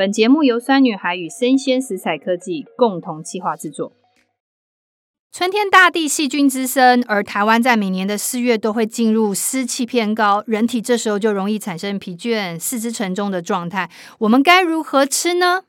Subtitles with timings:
[0.00, 3.92] 本节目由酸女孩与生鲜食材科技共同企划制作。
[5.30, 13.90] 春天大地细菌滋生，而台湾在每年的四月都会进入湿气偏高，人体这时候就容易产生疲倦、四肢沉重的状态。
[14.20, 15.64] 我们该如何吃呢？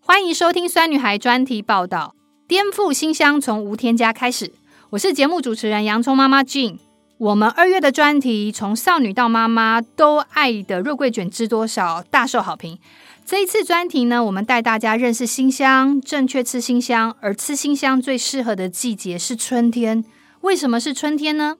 [0.00, 2.14] 欢迎收听酸女孩专题报道，
[2.46, 4.52] 颠覆新香从无添加开始。
[4.90, 6.78] 我是节目主持人洋葱妈妈 Jean。
[7.18, 12.78] 我们二月的专题从少女到妈妈都爱的肉桂卷知多少，大受好评。
[13.26, 20.04] 这一次专题呢，我们带大家认识辛香，正确吃辛香，而吃辛香最适合的季节是春天。
[20.42, 21.56] 为什么是春天呢？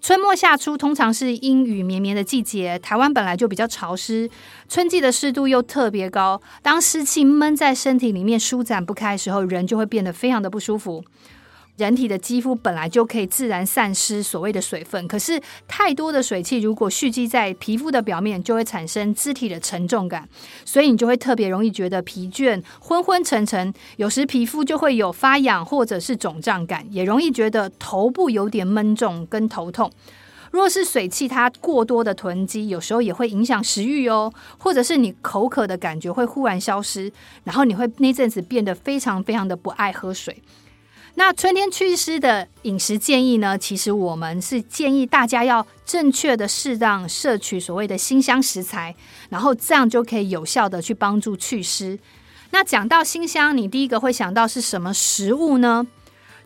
[0.00, 4.30] 春末夏初通常是阴雨绵绵的季节，台湾本来就比较潮湿，
[4.70, 11.04] 春季的湿度又特别高，当湿气闷在身体里面舒展不开的时候，人就会变得非常的不舒服。
[11.78, 20.28] 人体的肌肤本来就可以自然散失所谓的水分，可是太多的水汽如果蓄积在皮肤的表面，就会产生肢体的沉重感，
[20.66, 29.90] 所以你就会特别容易觉得疲倦、昏昏沉沉，有时皮肤就会有发痒或者是肿胀感，也容易觉得头部有点闷重跟头痛。
[30.50, 37.10] 若是水汽它过多的囤积，有时候也会影响食欲哦，或者是你口渴的感觉会忽然消失，
[37.44, 40.42] 然后你会那阵子变得非常非常的不爱喝水。
[41.14, 43.56] 那春天祛湿的饮食建议呢？
[43.58, 48.94] 其实我们是建议大家要正确的适当摄取所谓的辛香食材，
[49.28, 51.98] 然后这样就可以有效的去帮助祛湿。
[52.50, 55.86] 那讲到辛香，你第一个会想到是什么食物呢？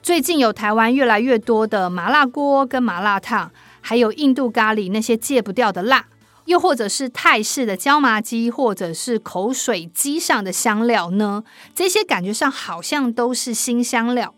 [0.03, 6.07] 最近有台湾越来越多的麻辣锅跟麻辣烫，还有印度咖喱那些戒不掉的辣，
[6.47, 11.45] 又或者是泰式的椒麻鸡，或者是口水鸡上的香料呢？
[11.73, 14.35] 这些感觉上好像都是辛香料。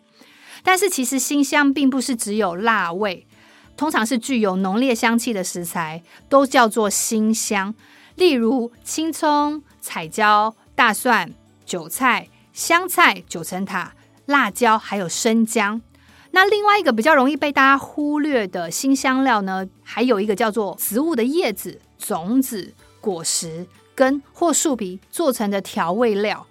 [0.69, 3.27] 但是其实辛香并不是只有辣味，
[3.75, 7.75] 通常是具有浓烈香气的食材都叫做辛香，
[8.17, 11.33] 例如青葱、彩椒、大蒜、
[11.65, 13.95] 韭菜、香菜、九层塔、
[14.27, 15.81] 辣椒，还有生姜。
[16.33, 26.47] 那另外一个比较容易被大家忽略的辛香料呢，还有一个叫做植物的叶子、种子、果实、根或树皮做成的调味料。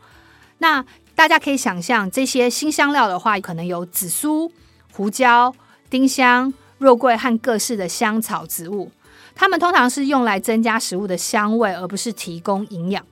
[0.57, 0.83] 那
[1.17, 4.51] 大家可以想象，这些新香料的话，可能有紫苏、
[4.93, 5.51] 胡椒、
[5.89, 8.91] 丁香、肉桂和各式的香草植物。
[9.33, 13.03] 它们通常是用来增加食物的香味，而不是提供营养。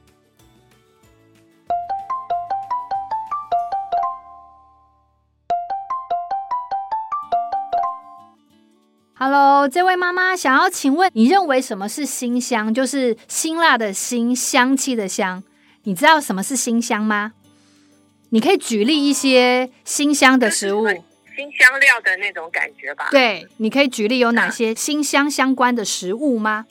[9.16, 12.72] Hello，这位妈妈想要请问，你认为什么是辛香？
[12.72, 15.44] 就是辛辣的辛，香气的香。
[15.86, 17.34] 你知道什么是辛香吗？
[18.36, 20.86] 你可以举例一些新香的食物，
[21.38, 23.08] 新香料的那种感觉吧。
[23.10, 26.66] 对，你可以举例有哪些新香相关的食物吗？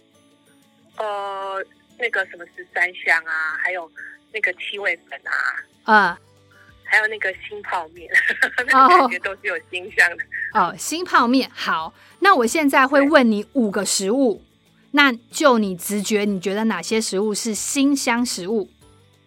[0.99, 1.65] 呃，
[1.99, 3.91] 那个什么十三香啊，还有
[4.35, 5.33] 那个七味粉啊，
[5.91, 6.55] 啊、嗯，
[6.85, 8.11] 还有那个新泡面，
[8.71, 10.25] 那个感觉都是有新香的。
[10.53, 11.51] 哦，新泡面。
[11.55, 14.43] 好，那我现在会问你五个食物，
[14.91, 18.69] 那就你直觉，你觉得哪些食物是新香食物？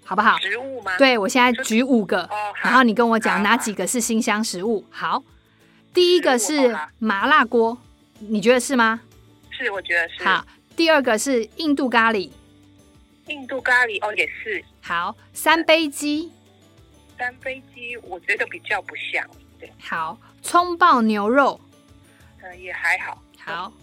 [0.08, 0.38] 好不好？
[0.40, 0.98] 食物吗？
[0.98, 4.86] 对，我现在举五个，哦、然后你跟我讲哪几个是新香食物。
[4.90, 5.22] 好，
[5.94, 7.78] 第一个是麻辣锅，
[8.20, 9.02] 你觉得是吗？
[9.52, 10.24] 是，我觉得是。
[10.24, 10.48] 好，
[10.78, 12.32] 第二个是印度咖喱，
[13.28, 14.64] 印度咖喱哦，也是。
[14.82, 16.32] 好，三杯鸡，
[17.18, 19.30] 三杯鸡我觉得比较不像。
[19.60, 21.60] 对，好，葱爆牛肉，
[22.42, 23.22] 呃，也还好。
[23.38, 23.74] 好，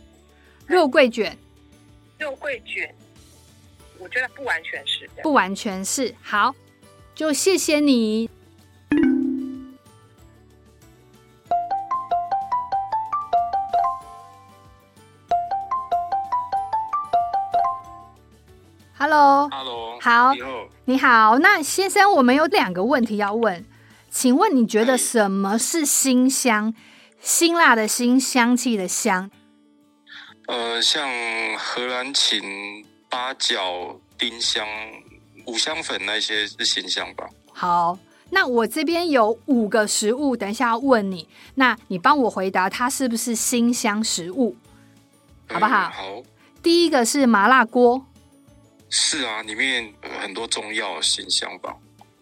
[0.67, 1.37] 肉桂卷，
[2.19, 2.95] 肉桂卷。
[3.99, 6.15] 我觉得不完全是，不完全是。
[6.23, 6.55] 好，
[7.15, 8.29] 就谢谢你。
[18.97, 20.33] Hello，Hello，好，
[20.87, 21.39] 你好。
[21.39, 23.65] 那先生，我们有两个问题要问，
[24.11, 26.75] 请问你觉得什么是辛香？
[27.21, 29.31] 辛辣的辛，香气的香。
[30.47, 31.09] 呃，像
[31.59, 32.87] 荷兰芹。
[33.15, 34.67] 八角、丁香、
[35.47, 37.25] 五香粉那些是新香吧？
[37.53, 37.97] 好，
[38.31, 44.57] 那我这边有五个食物，等一下要问你，那你帮我回答它是不是新香食物，
[45.49, 45.85] 好不好？
[45.87, 46.23] 嗯、好。
[46.61, 48.05] 第一个是麻辣锅，
[48.91, 51.77] 是啊，里面很多中药新香吧？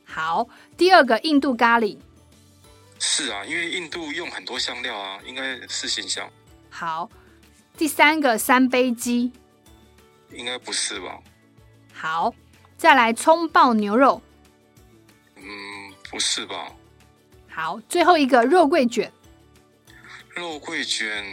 [0.05, 0.47] 好，
[0.77, 1.97] 第二个印度咖喱，
[2.99, 6.29] 是啊，因为印度用很多香料啊，应该是新香。
[6.69, 7.09] 好，
[7.79, 9.33] 第三个三杯鸡。
[10.35, 11.19] 应该不是吧？
[11.93, 12.35] 好，
[12.77, 14.21] 再来葱爆牛肉。
[15.37, 15.45] 嗯，
[16.11, 16.73] 不是吧？
[17.49, 19.13] 好，最后一个肉桂卷。
[20.35, 21.25] 肉桂卷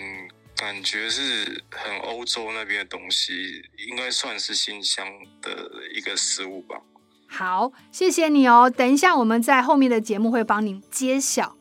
[0.56, 5.08] 感觉是很欧洲那边的东西，应该算是新香
[5.42, 6.82] 的一个食物吧。
[7.28, 8.70] 好，谢谢你哦。
[8.70, 11.56] 等一下，我们在后面的节目会帮您揭晓。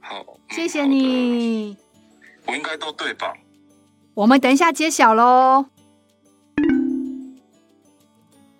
[0.00, 1.76] 好，谢谢你。
[2.46, 3.32] 我应该都对吧？
[4.14, 5.66] 我们等一下揭晓喽。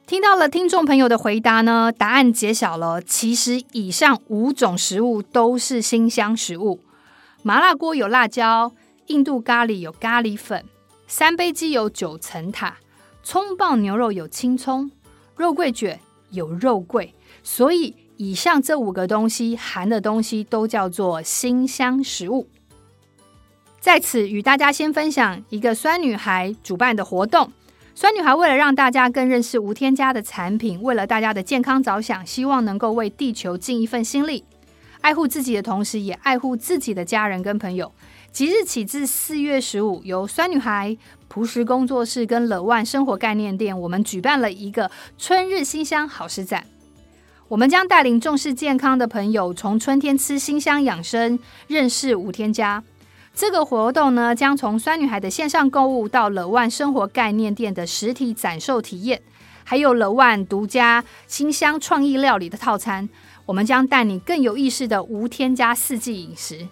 [0.06, 3.02] 听到了听众朋友的回答呢，答案揭晓了。
[3.02, 6.78] 其实以上五种食物都是辛香食物。
[7.42, 8.72] 麻辣锅有辣椒，
[9.08, 10.64] 印度咖喱有咖喱粉，
[11.08, 12.76] 三杯鸡有九层塔，
[13.24, 14.88] 葱爆牛肉有青葱，
[15.36, 15.98] 肉桂卷
[16.30, 17.12] 有肉桂。
[17.42, 22.46] 所以以上这五个东西含的东西都叫做辛香食物。
[23.80, 27.50] 在此与大家先分享一个酸女孩主办的活动。
[27.98, 34.44] 酸女孩为了让大家更认识无添加的产品，为了大家的健康着想，希望能够为地球尽一份心力，
[35.00, 37.90] 爱护自己的同时，也爱护自己的家人跟朋友。
[38.30, 40.94] 即日起至四月十五，由酸女孩、
[41.28, 46.66] 朴实工作室跟乐万生活概念店，我们举办了一个春日新香好食展。
[47.48, 52.84] 我们将带领重视健康的朋友，从春天吃新香养生，认识无添加。
[53.36, 59.20] 这个活动呢，将从酸女孩的线上购物到乐万生活概念店的实体展售体验，
[59.62, 63.06] 还有乐万独家清香创意料理的套餐，
[63.44, 66.66] 我们将带你更有意识的无添加四季饮食。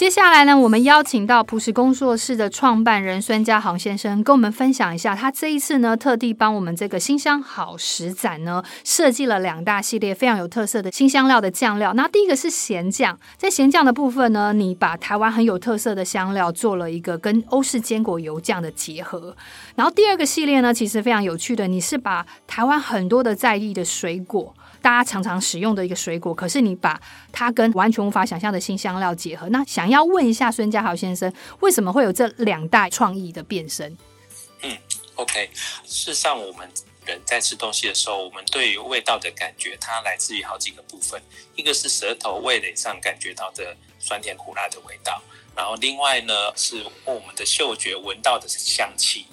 [0.00, 11.92] 接下来呢，我们邀请到朴实工作室的创办人孙家豪先生，跟我们分享一下，他这一次呢，特地帮我们这个新香好食展呢，设计了两大系列非常有特色的新香料的酱料。
[11.92, 19.36] 那第一个是咸酱，在咸酱的部分呢，你把台湾很有特色的香料做了一个跟欧式坚果油酱的结合。
[19.74, 24.54] 然后第二个系列呢，其实非常有趣的，你是把台湾很多的在地的水果。
[24.82, 27.00] 大家常常使用的一个水果，可是你把
[27.30, 29.48] 它跟完全无法想象的新香料结合。
[29.50, 33.96] 那想要问一下孙家豪先生，为什么会有这两大创意的变身？
[34.62, 34.76] 嗯
[35.14, 35.50] ，OK，
[35.84, 36.68] 事实上，我们
[37.06, 41.20] 人在吃东西的时候，我们对于味道的感觉，它来自于好几个部分。
[41.54, 45.22] 一个是舌头味蕾上感觉到的酸甜苦辣的味道，
[45.56, 49.26] 然后另外呢是我们的嗅觉闻到的香气。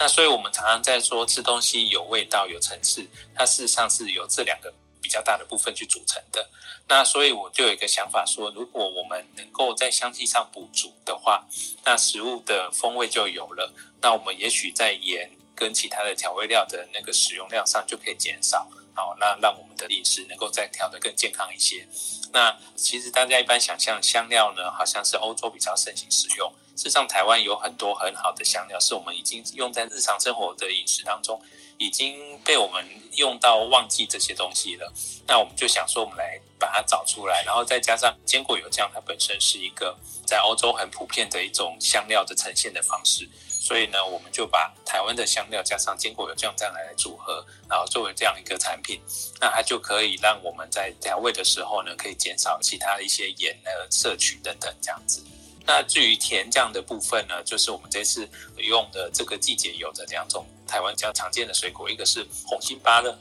[0.00, 6.48] 那所以，我们常常在说吃东西有味道、有层次，它事实上是由这两个比较大的部分去组成的。
[6.88, 11.46] 那所以我就有一个想法说，如果我们能够在香气上补足的话，
[11.84, 13.74] 那食物的风味就有了。
[14.00, 21.86] 那我们也许在盐跟其他的调味料的那个使用量上就可以减少，好，那让我们的饮食能够再调得更健康一些。
[22.32, 26.50] 那其实大家一般想象香料呢，好像是欧洲比较盛行使用。
[26.80, 31.38] 事实上，台湾有很多很好的香料，是我们已经用在日常生活的饮食当中，
[31.76, 32.82] 已经被我们
[33.16, 34.90] 用到忘记这些东西了。
[35.26, 39.94] 那我们就想说，我们来把它找出来，然后再加上坚果油酱，它本身是一个
[40.24, 43.28] 在欧洲很普遍的一种香料的呈现的方式。
[43.50, 48.98] 所以呢，我们就把台湾的香料加上坚果油酱这样来组合，然后作为这样一个产品，
[49.38, 55.22] 那它就可以让我们在调味的时候呢，可以减少其他一些盐的摄取等等这样子。
[55.72, 63.16] 那至于甜酱的部分呢，就是我们这次用的这个季节有的两种台湾比较常见的水果，一个是红心芭乐，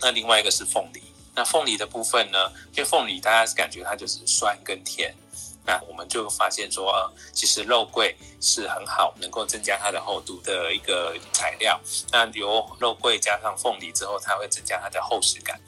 [0.00, 1.00] 那另外一个是凤梨。
[1.32, 5.14] 那凤梨的部分呢，因为凤梨大家感觉它就是酸跟甜，
[5.64, 11.80] 那我们就发现说，呃，其实肉桂是很好能够增加它的厚度的一个材料。
[12.10, 15.60] 那由肉桂加上凤梨之后，它会增加它的厚实感。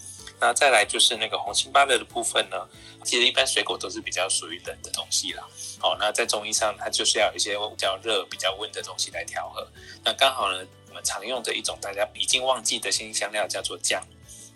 [0.44, 2.68] 那再来就是那个红心芭乐的部分呢，
[3.02, 5.42] 其实一般水果都是比较属于冷的东西啦。
[5.80, 9.66] 好，那在中医上，它就是要有一些比较热、比较温的东西来调和。
[10.04, 14.04] 那刚好呢，我们常用的一种大家已经忘记的新香料叫做姜。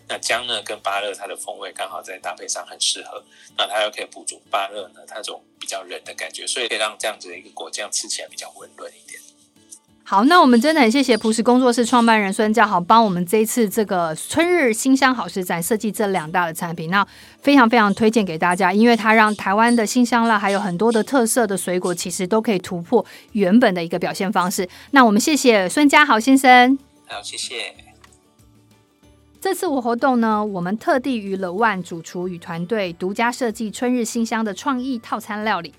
[0.07, 3.25] 那姜呢跟芭乐它的风味刚好在搭配上很适合。
[3.57, 9.19] 那它又可以补足芭乐呢它这种比较冷的感觉，所以可以让这样子的一个果酱吃起来比较温润一点。
[10.11, 17.07] 好，那我们真的很谢谢朴实工作室创办人孙家豪帮我们这一次这个春日新香好食展设计这两大的产品，那
[17.43, 24.67] 非常非常推荐给大家，因为它让台湾的新香辣还有很多的特色的水果，其实都可以突破原本的一个表现方式。
[24.93, 26.79] 那我们谢谢孙家豪先生。
[27.07, 27.75] 好，谢谢。
[29.43, 35.75] 这次我活动呢，我们特地与乐万主厨与团队独家设计春日新香的创意套餐料理。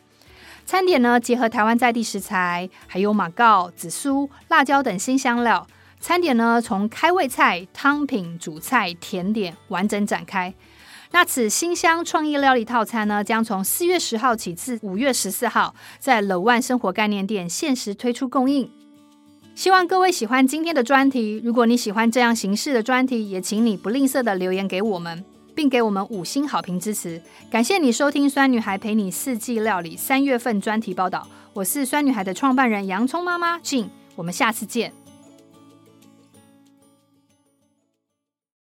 [0.70, 5.66] 餐点呢，结合台湾在地食材，还有马告、紫苏、辣椒等新香料。
[6.00, 10.54] 餐点呢，从开胃菜、汤品、主菜、甜点完整展开。
[11.10, 18.70] 那此新香创意料理套餐呢，将从四月十号起至五月十四号，在乐万生活概念店限时推出供应。
[19.56, 21.42] 希望各位喜欢今天的专题。
[21.44, 25.26] 如果你喜欢这样形式的专题，也请你不吝啬的留言给我们。
[25.60, 27.22] 并给我们五星好评支持。
[27.52, 31.28] 感谢你收听《酸女孩陪你四季料理》三月份专题报道。
[31.52, 34.99] 我是酸女孩的创办人洋葱妈妈静我们下次见。